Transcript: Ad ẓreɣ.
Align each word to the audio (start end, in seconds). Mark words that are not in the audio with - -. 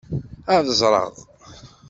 Ad 0.55 0.65
ẓreɣ. 0.79 1.09